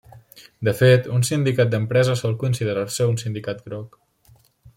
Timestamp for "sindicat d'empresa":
1.29-2.15